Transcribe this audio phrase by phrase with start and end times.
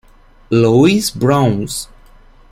[0.49, 1.87] Louis Browns.